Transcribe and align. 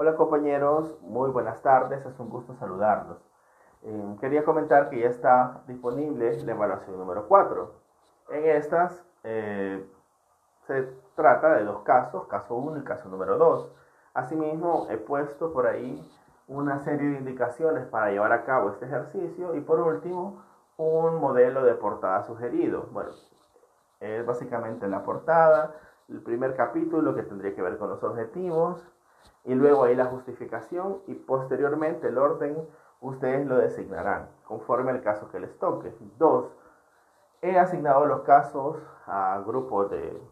Hola 0.00 0.14
compañeros, 0.14 0.96
muy 1.02 1.28
buenas 1.30 1.60
tardes, 1.60 2.06
es 2.06 2.20
un 2.20 2.30
gusto 2.30 2.54
saludarlos. 2.54 3.18
Eh, 3.82 4.16
quería 4.20 4.44
comentar 4.44 4.90
que 4.90 5.00
ya 5.00 5.08
está 5.08 5.62
disponible 5.66 6.40
la 6.44 6.52
evaluación 6.52 6.96
número 6.96 7.26
4. 7.26 7.74
En 8.28 8.44
estas 8.44 9.04
eh, 9.24 9.84
se 10.68 10.84
trata 11.16 11.56
de 11.56 11.64
dos 11.64 11.82
casos, 11.82 12.28
caso 12.28 12.54
1 12.54 12.78
y 12.78 12.84
caso 12.84 13.08
número 13.08 13.38
2. 13.38 13.72
Asimismo, 14.14 14.86
he 14.88 14.98
puesto 14.98 15.52
por 15.52 15.66
ahí 15.66 16.00
una 16.46 16.78
serie 16.78 17.10
de 17.10 17.18
indicaciones 17.18 17.84
para 17.86 18.12
llevar 18.12 18.30
a 18.30 18.44
cabo 18.44 18.70
este 18.70 18.86
ejercicio 18.86 19.56
y 19.56 19.60
por 19.62 19.80
último, 19.80 20.44
un 20.76 21.16
modelo 21.16 21.64
de 21.64 21.74
portada 21.74 22.22
sugerido. 22.22 22.86
Bueno, 22.92 23.10
es 23.98 24.24
básicamente 24.24 24.86
la 24.86 25.02
portada, 25.02 25.74
el 26.08 26.22
primer 26.22 26.54
capítulo 26.54 27.16
que 27.16 27.24
tendría 27.24 27.52
que 27.52 27.62
ver 27.62 27.78
con 27.78 27.90
los 27.90 28.04
objetivos, 28.04 28.88
y 29.48 29.54
luego 29.54 29.84
ahí 29.84 29.96
la 29.96 30.04
justificación 30.04 30.98
y 31.06 31.14
posteriormente 31.14 32.08
el 32.08 32.18
orden 32.18 32.68
ustedes 33.00 33.46
lo 33.46 33.56
designarán 33.56 34.28
conforme 34.44 34.90
al 34.90 35.00
caso 35.00 35.30
que 35.30 35.40
les 35.40 35.58
toque. 35.58 35.90
Dos, 36.18 36.54
he 37.40 37.58
asignado 37.58 38.04
los 38.04 38.20
casos 38.22 38.76
a 39.06 39.42
grupos 39.46 39.90
de, 39.90 40.22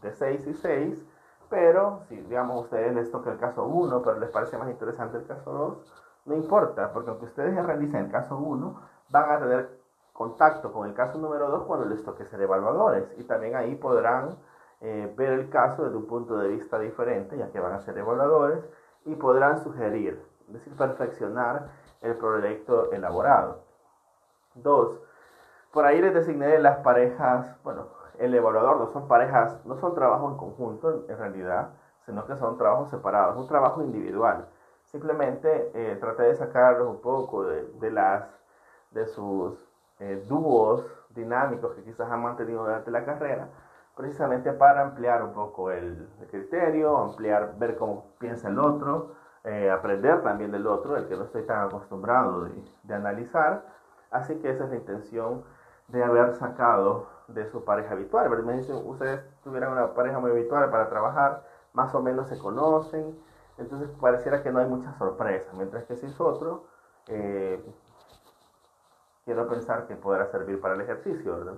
de 0.00 0.12
6 0.12 0.46
y 0.46 0.54
6, 0.54 1.06
pero 1.50 2.00
si 2.08 2.16
digamos 2.16 2.64
ustedes 2.64 2.94
les 2.94 3.10
toca 3.10 3.30
el 3.30 3.38
caso 3.38 3.66
1, 3.66 4.00
pero 4.02 4.18
les 4.18 4.30
parece 4.30 4.56
más 4.56 4.70
interesante 4.70 5.18
el 5.18 5.26
caso 5.26 5.52
2, 5.52 5.94
no 6.24 6.34
importa, 6.34 6.90
porque 6.90 7.10
aunque 7.10 7.26
ustedes 7.26 7.54
realicen 7.54 8.06
el 8.06 8.10
caso 8.10 8.38
1, 8.38 8.80
van 9.10 9.30
a 9.30 9.38
tener 9.40 9.78
contacto 10.14 10.72
con 10.72 10.88
el 10.88 10.94
caso 10.94 11.18
número 11.18 11.50
2 11.50 11.64
cuando 11.64 11.84
les 11.84 12.02
toque 12.02 12.24
ser 12.24 12.40
evaluadores 12.40 13.14
y 13.18 13.24
también 13.24 13.56
ahí 13.56 13.74
podrán 13.74 14.38
eh, 14.80 15.12
ver 15.16 15.30
el 15.30 15.50
caso 15.50 15.84
desde 15.84 15.96
un 15.96 16.06
punto 16.06 16.36
de 16.36 16.48
vista 16.48 16.78
diferente, 16.78 17.36
ya 17.36 17.50
que 17.50 17.60
van 17.60 17.72
a 17.72 17.80
ser 17.80 17.98
evaluadores, 17.98 18.64
y 19.04 19.14
podrán 19.14 19.58
sugerir, 19.58 20.22
es 20.46 20.52
decir, 20.52 20.76
perfeccionar 20.76 21.70
el 22.00 22.16
proyecto 22.16 22.92
elaborado. 22.92 23.62
Dos, 24.54 25.00
por 25.72 25.84
ahí 25.84 26.00
les 26.00 26.14
designé 26.14 26.58
las 26.58 26.78
parejas, 26.78 27.56
bueno, 27.62 27.88
el 28.18 28.34
evaluador 28.34 28.78
no 28.78 28.86
son 28.88 29.06
parejas, 29.08 29.64
no 29.64 29.76
son 29.76 29.94
trabajos 29.94 30.32
en 30.32 30.38
conjunto 30.38 31.04
en 31.08 31.18
realidad, 31.18 31.70
sino 32.06 32.24
que 32.26 32.36
son 32.36 32.56
trabajos 32.56 32.90
separados, 32.90 33.36
un 33.36 33.46
trabajo 33.46 33.82
individual. 33.82 34.48
Simplemente 34.84 35.70
eh, 35.74 35.96
traté 36.00 36.24
de 36.24 36.34
sacarlos 36.34 36.88
un 36.88 37.00
poco 37.00 37.44
de, 37.44 37.64
de 37.64 37.90
las, 37.90 38.24
de 38.92 39.06
sus 39.06 39.58
eh, 39.98 40.24
dúos 40.26 40.84
dinámicos 41.10 41.74
que 41.74 41.82
quizás 41.82 42.10
han 42.10 42.22
mantenido 42.22 42.62
durante 42.62 42.90
la 42.90 43.04
carrera 43.04 43.48
precisamente 43.98 44.52
para 44.52 44.82
ampliar 44.82 45.24
un 45.24 45.32
poco 45.32 45.72
el, 45.72 46.08
criterio, 46.30 46.96
ampliar, 46.98 47.58
ver 47.58 47.76
cómo 47.76 48.12
piensa 48.20 48.48
el 48.48 48.60
otro, 48.60 49.16
eh, 49.42 49.68
aprender 49.72 50.22
también 50.22 50.52
del 50.52 50.68
otro, 50.68 50.96
el 50.96 51.08
que 51.08 51.16
no 51.16 51.24
estoy 51.24 51.42
tan 51.42 51.66
acostumbrado 51.66 52.48
de, 52.84 52.94
analizar. 52.94 53.64
Así 54.12 54.36
que 54.38 54.50
esa 54.50 54.64
es 54.64 54.70
la 54.70 54.76
intención 54.76 55.42
de 55.88 56.04
haber 56.04 56.32
sacado 56.34 57.08
de 57.26 57.44
su 57.50 57.64
pareja 57.64 57.94
habitual. 57.94 58.30
Me 58.44 58.52
dicen, 58.58 58.76
ustedes 58.86 59.20
tuvieran 59.42 59.72
una 59.72 59.92
pareja 59.94 60.20
muy 60.20 60.30
habitual 60.30 60.70
para 60.70 60.88
trabajar, 60.88 61.42
más 61.72 61.92
o 61.96 62.00
menos 62.00 62.28
se 62.28 62.38
conocen, 62.38 63.18
entonces 63.56 63.90
pareciera 64.00 64.44
que 64.44 64.52
no 64.52 64.60
hay 64.60 64.66
mucha 64.66 64.92
sorpresa, 64.92 65.50
mientras 65.54 65.84
que 65.86 65.96
si 65.96 66.06
es 66.06 66.20
otro, 66.20 66.66
eh, 67.08 67.60
quiero 69.24 69.48
pensar 69.48 69.88
que 69.88 69.96
podrá 69.96 70.26
servir 70.26 70.60
para 70.60 70.74
el 70.74 70.82
ejercicio, 70.82 71.36
¿verdad? 71.36 71.54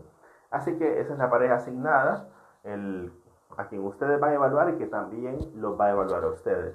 Así 0.50 0.76
que 0.78 1.00
esa 1.00 1.12
es 1.12 1.18
la 1.18 1.30
pareja 1.30 1.54
asignada, 1.54 2.28
el, 2.64 3.12
a 3.56 3.66
quien 3.68 3.84
ustedes 3.84 4.18
van 4.20 4.30
a 4.30 4.34
evaluar 4.34 4.70
y 4.70 4.78
que 4.78 4.86
también 4.86 5.38
los 5.54 5.78
va 5.78 5.86
a 5.86 5.90
evaluar 5.90 6.24
a 6.24 6.28
ustedes. 6.28 6.74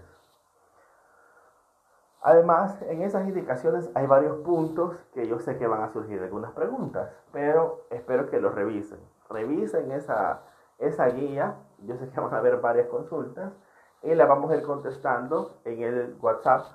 Además, 2.22 2.81
en 2.84 3.03
esas 3.03 3.28
indicaciones 3.28 3.92
hay 3.94 4.08
varios 4.08 4.38
puntos 4.38 4.96
que 5.14 5.28
yo 5.28 5.40
sé 5.40 5.58
que 5.58 5.68
van 5.68 5.84
a 5.84 5.90
surgir 5.90 6.22
algunas 6.23 6.53
preguntas, 6.53 7.12
pero 7.31 7.86
espero 7.91 8.28
que 8.30 8.40
los 8.40 8.56
revisen. 8.56 9.00
Revisen 9.30 9.92
esa, 9.92 10.42
esa 10.80 11.06
guía, 11.07 11.56
yo 11.84 11.97
sé 11.97 12.09
que 12.09 12.19
van 12.19 12.34
a 12.34 12.38
haber 12.38 12.57
varias 12.62 12.88
consultas 12.88 13.53
y 14.02 14.16
la 14.16 14.25
vamos 14.25 14.50
a 14.52 14.56
ir 14.56 14.63
contestando 14.63 15.59
en 15.66 15.84
el 15.84 16.18
WhatsApp 16.19 16.66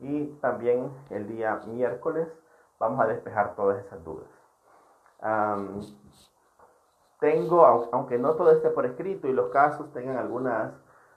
y 0.00 0.26
también 0.40 0.90
el 1.10 1.26
día 1.28 1.60
miércoles 1.66 2.28
vamos 2.78 3.00
a 3.00 3.06
despejar 3.06 3.54
todas 3.54 3.82
esas 3.84 4.04
dudas. 4.04 4.28
Tengo, 7.20 7.66
aunque 7.92 8.18
no 8.18 8.34
todo 8.34 8.50
esté 8.50 8.70
por 8.70 8.86
escrito 8.86 9.28
y 9.28 9.32
los 9.32 9.50
casos 9.50 9.92
tengan 9.92 10.16
algunos 10.16 10.72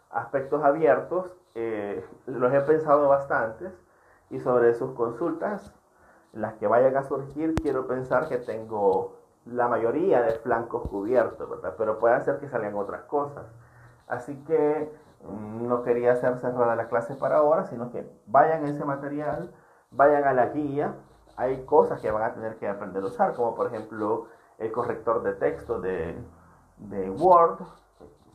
aspectos 0.09 0.63
abiertos, 0.63 1.33
eh, 1.55 2.05
los 2.25 2.53
he 2.53 2.61
pensado 2.61 3.07
bastantes 3.07 3.71
y 4.29 4.39
sobre 4.39 4.73
sus 4.73 4.91
consultas, 4.91 5.73
las 6.33 6.55
que 6.55 6.67
vayan 6.67 6.97
a 6.97 7.03
surgir, 7.03 7.53
quiero 7.55 7.87
pensar 7.87 8.27
que 8.27 8.37
tengo 8.37 9.17
la 9.45 9.67
mayoría 9.67 10.21
de 10.21 10.33
flancos 10.33 10.89
cubiertos, 10.89 11.49
¿verdad? 11.49 11.75
Pero 11.77 11.99
puede 11.99 12.19
ser 12.21 12.39
que 12.39 12.49
salgan 12.49 12.75
otras 12.75 13.03
cosas. 13.03 13.45
Así 14.07 14.35
que 14.45 14.91
mm, 15.23 15.67
no 15.67 15.83
quería 15.83 16.13
hacer 16.13 16.37
cerrada 16.37 16.75
la 16.75 16.87
clase 16.87 17.15
para 17.15 17.37
ahora, 17.37 17.65
sino 17.65 17.91
que 17.91 18.09
vayan 18.25 18.65
a 18.65 18.69
ese 18.69 18.83
material, 18.83 19.53
vayan 19.91 20.23
a 20.25 20.33
la 20.33 20.47
guía. 20.47 20.95
Hay 21.37 21.65
cosas 21.65 21.99
que 21.99 22.11
van 22.11 22.23
a 22.23 22.33
tener 22.33 22.57
que 22.57 22.67
aprender 22.67 23.03
a 23.03 23.07
usar, 23.07 23.33
como 23.35 23.55
por 23.55 23.67
ejemplo 23.67 24.27
el 24.57 24.71
corrector 24.71 25.23
de 25.23 25.33
texto 25.33 25.79
de, 25.79 26.15
de 26.77 27.09
Word, 27.09 27.59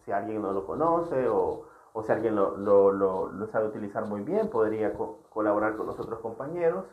si 0.04 0.12
alguien 0.12 0.42
no 0.42 0.52
lo 0.52 0.66
conoce 0.66 1.28
o, 1.28 1.64
o 1.92 2.02
si 2.02 2.12
alguien 2.12 2.34
lo, 2.36 2.56
lo, 2.56 3.46
sabe 3.48 3.66
utilizar 3.66 4.04
muy 4.04 4.22
bien, 4.22 4.48
podría 4.48 4.92
colaborar 5.30 5.76
con 5.76 5.86
los 5.86 5.98
otros 5.98 6.20
compañeros. 6.20 6.84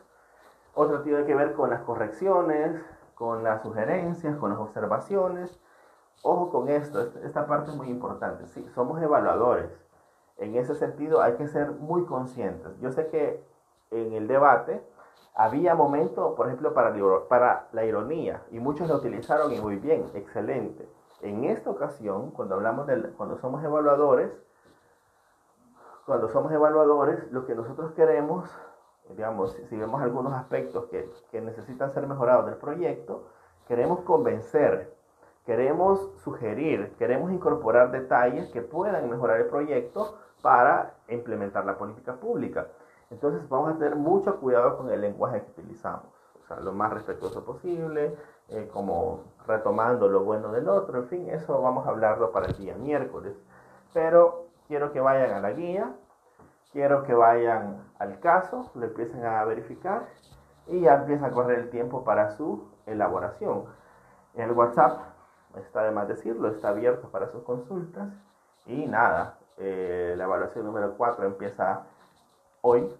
Otro 0.74 1.02
tiene 1.02 1.24
que 1.24 1.34
ver 1.34 1.54
con 1.54 1.70
las 1.70 1.82
correcciones, 1.82 2.82
con 3.14 3.42
las 3.42 3.62
sugerencias, 3.62 4.36
con 4.36 4.50
las 4.50 4.58
observaciones. 4.58 5.58
Ojo 6.22 6.50
con 6.50 6.68
esto, 6.68 7.00
esta 7.24 7.46
parte 7.46 7.70
es 7.70 7.76
muy 7.76 7.88
importante. 7.88 8.46
Sí, 8.48 8.66
somos 8.74 9.00
evaluadores. 9.00 9.70
En 10.38 10.54
ese 10.56 10.74
sentido 10.74 11.22
hay 11.22 11.34
que 11.34 11.46
ser 11.46 11.70
muy 11.70 12.04
conscientes. 12.04 12.78
Yo 12.80 12.90
sé 12.90 13.08
que 13.08 13.42
en 13.90 14.12
el 14.12 14.26
debate 14.26 14.82
había 15.36 15.74
momentos, 15.74 16.34
por 16.34 16.46
ejemplo, 16.46 16.72
para, 16.72 17.68
la 17.72 17.84
ironía, 17.84 18.42
y 18.50 18.58
muchos 18.58 18.88
lo 18.88 18.96
utilizaron 18.96 19.52
y 19.52 19.60
muy 19.60 19.76
bien, 19.76 20.10
excelente. 20.14 20.88
En 21.20 21.44
esta 21.44 21.70
ocasión, 21.70 22.30
cuando 22.30 22.54
hablamos 22.54 22.86
de, 22.86 23.10
cuando 23.10 23.36
somos 23.36 23.62
evaluadores, 23.62 24.32
cuando 26.06 26.28
somos 26.30 26.50
evaluadores, 26.52 27.30
lo 27.32 27.46
que 27.46 27.54
nosotros 27.54 27.92
queremos, 27.92 28.48
digamos, 29.10 29.52
si 29.68 29.76
vemos 29.76 30.00
algunos 30.00 30.32
aspectos 30.32 30.86
que, 30.86 31.10
que 31.30 31.42
necesitan 31.42 31.90
ser 31.90 32.06
mejorados 32.06 32.46
del 32.46 32.56
proyecto, 32.56 33.26
queremos 33.68 34.00
convencer, 34.00 34.94
queremos 35.44 36.12
sugerir, 36.22 36.94
queremos 36.98 37.30
incorporar 37.30 37.90
detalles 37.90 38.50
que 38.52 38.62
puedan 38.62 39.10
mejorar 39.10 39.40
el 39.40 39.48
proyecto 39.48 40.16
para 40.40 40.94
implementar 41.08 41.66
la 41.66 41.76
política 41.76 42.14
pública. 42.14 42.68
Entonces 43.10 43.48
vamos 43.48 43.74
a 43.74 43.78
tener 43.78 43.96
mucho 43.96 44.40
cuidado 44.40 44.76
con 44.76 44.90
el 44.90 45.00
lenguaje 45.00 45.42
que 45.42 45.60
utilizamos, 45.60 46.12
o 46.42 46.46
sea, 46.46 46.60
lo 46.60 46.72
más 46.72 46.92
respetuoso 46.92 47.44
posible, 47.44 48.16
eh, 48.48 48.68
como 48.72 49.24
retomando 49.46 50.08
lo 50.08 50.24
bueno 50.24 50.50
del 50.52 50.68
otro, 50.68 50.98
en 50.98 51.08
fin, 51.08 51.30
eso 51.30 51.60
vamos 51.60 51.86
a 51.86 51.90
hablarlo 51.90 52.32
para 52.32 52.46
el 52.46 52.56
día 52.56 52.74
miércoles. 52.74 53.34
Pero 53.92 54.46
quiero 54.66 54.92
que 54.92 55.00
vayan 55.00 55.32
a 55.32 55.40
la 55.40 55.52
guía, 55.52 55.94
quiero 56.72 57.04
que 57.04 57.14
vayan 57.14 57.84
al 57.98 58.18
caso, 58.20 58.70
lo 58.74 58.86
empiecen 58.86 59.24
a 59.24 59.44
verificar 59.44 60.06
y 60.66 60.80
ya 60.80 60.94
empieza 60.94 61.26
a 61.26 61.30
correr 61.30 61.60
el 61.60 61.70
tiempo 61.70 62.04
para 62.04 62.30
su 62.32 62.68
elaboración. 62.86 63.64
El 64.34 64.52
WhatsApp, 64.52 65.00
está 65.56 65.84
de 65.84 65.90
más 65.92 66.08
decirlo, 66.08 66.48
está 66.48 66.68
abierto 66.68 67.08
para 67.08 67.28
sus 67.28 67.42
consultas 67.44 68.08
y 68.66 68.86
nada, 68.86 69.38
eh, 69.56 70.14
la 70.16 70.24
evaluación 70.24 70.66
número 70.66 70.94
4 70.96 71.24
empieza 71.24 71.84
hoy. 72.66 72.92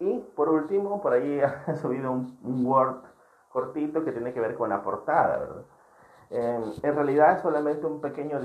Y 0.00 0.18
por 0.36 0.48
último, 0.48 1.00
por 1.00 1.12
ahí 1.12 1.40
he 1.66 1.76
subido 1.76 2.12
un, 2.12 2.66
Word 2.66 3.02
cortito 3.50 4.04
que 4.04 4.12
tiene 4.12 4.32
que 4.32 4.40
ver 4.40 4.54
con 4.56 4.70
la 4.70 4.82
portada. 4.82 5.64
Em, 6.30 6.72
en 6.82 6.94
realidad 6.94 7.36
es 7.36 7.42
solamente 7.42 7.86
un 7.86 8.00
pequeño, 8.00 8.38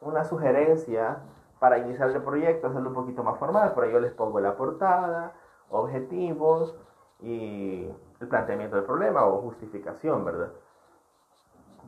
una 0.00 0.24
sugerencia 0.24 1.18
para 1.58 1.78
iniciar 1.78 2.10
el 2.10 2.22
proyecto, 2.22 2.68
hacerlo 2.68 2.90
un 2.90 2.94
poquito 2.94 3.22
más 3.22 3.38
formal. 3.38 3.72
Por 3.72 3.84
ahí 3.84 3.92
yo 3.92 4.00
les 4.00 4.12
pongo 4.12 4.40
la 4.40 4.56
portada, 4.56 5.32
objetivos 5.70 6.76
y 7.20 7.88
el 8.20 8.28
planteamiento 8.28 8.76
del 8.76 8.84
problema 8.84 9.24
o 9.24 9.40
justificación, 9.40 10.24
¿verdad? 10.24 10.50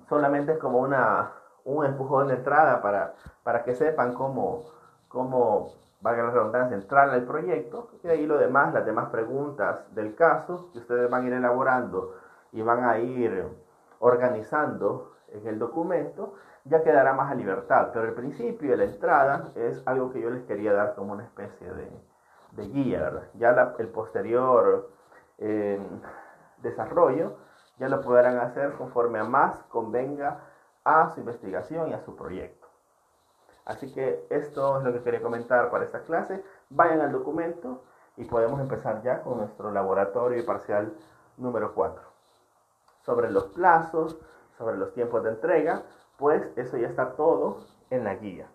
Solamente 0.09 0.53
es 0.53 0.59
como 0.59 0.79
una, 0.79 1.33
un 1.65 1.85
empujón 1.85 2.29
de 2.29 2.35
entrada 2.35 2.81
para, 2.81 3.15
para 3.43 3.63
que 3.63 3.75
sepan 3.75 4.15
cómo, 4.15 4.63
cómo 5.09 5.75
valga 6.01 6.25
la 6.25 6.31
redundancia, 6.31 6.77
entrar 6.77 7.11
al 7.11 7.25
proyecto, 7.25 7.91
y 8.03 8.09
ahí 8.09 8.27
lo 8.27 8.39
demás, 8.39 8.73
las 8.73 8.87
demás 8.87 9.11
preguntas 9.11 9.93
del 9.95 10.15
caso, 10.15 10.71
que 10.73 10.79
ustedes 10.79 11.11
van 11.11 11.25
a 11.25 11.27
ir 11.27 11.33
elaborando 11.33 12.15
y 12.53 12.63
van 12.63 12.85
a 12.85 12.99
ir 12.99 13.45
organizando 13.99 15.13
en 15.29 15.47
el 15.47 15.59
documento, 15.59 16.35
ya 16.65 16.83
quedará 16.83 17.13
más 17.13 17.31
a 17.31 17.35
libertad. 17.35 17.91
Pero 17.93 18.07
el 18.07 18.15
principio 18.15 18.71
de 18.71 18.77
la 18.77 18.85
entrada 18.85 19.53
es 19.55 19.83
algo 19.87 20.13
que 20.13 20.21
yo 20.21 20.31
les 20.31 20.45
quería 20.45 20.73
dar 20.73 20.95
como 20.95 21.13
una 21.13 21.25
especie 21.25 21.69
de, 21.73 22.69
guía, 22.69 23.01
¿verdad? 23.01 23.29
Ya 23.35 23.75
el 23.79 23.89
posterior 23.89 24.91
eh, 25.39 25.81
desarrollo 26.59 27.37
ya 27.79 27.89
lo 27.89 28.01
podrán 28.01 28.39
hacer 28.39 28.73
conforme 28.73 29.21
a 29.21 29.25
más 29.25 29.63
convenga 29.65 30.41
a 30.85 31.11
su 31.11 31.21
investigación 31.21 31.89
y 31.89 31.93
a 31.93 32.01
su 32.01 32.17
proyecto. 32.17 32.68
Así 33.69 33.93
que 33.93 34.27
esto 34.31 34.79
es 34.79 34.85
lo 34.85 34.93
que 34.95 35.03
quería 35.03 35.21
comentar 35.21 35.71
para 35.71 35.85
esta 35.85 36.01
clase. 36.01 36.43
Vayan 36.71 37.03
al 37.03 37.13
documento 37.13 37.83
y 38.17 38.25
podemos 38.25 38.61
empezar 38.61 39.03
ya 39.03 39.21
con 39.21 39.37
nuestro 39.37 39.71
laboratorio 39.71 40.39
y 40.39 40.43
parcial 40.43 40.95
número 41.37 41.75
4. 41.75 42.03
Sobre 43.05 43.31
los 43.31 43.45
plazos, 43.49 44.17
sobre 44.57 44.79
los 44.79 44.95
tiempos 44.95 45.23
de 45.23 45.31
entrega, 45.31 45.83
pues 46.17 46.43
eso 46.57 46.79
ya 46.79 46.89
está 46.89 47.15
todo 47.15 47.59
en 47.91 48.05
la 48.05 48.15
guía. 48.15 48.49